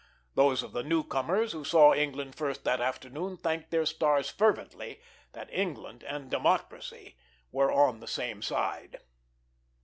Those 0.33 0.63
of 0.63 0.71
the 0.73 0.81
newcomers 0.81 1.51
who 1.51 1.63
saw 1.63 1.93
England 1.93 2.33
first 2.33 2.63
that 2.63 2.81
afternoon 2.81 3.37
thanked 3.37 3.69
their 3.69 3.85
stars 3.85 4.31
fervently 4.31 4.99
that 5.33 5.53
England 5.53 6.01
and 6.03 6.31
democracy 6.31 7.17
were 7.51 7.71
on 7.71 7.99
the 7.99 8.07
same 8.07 8.41
side. 8.41 9.01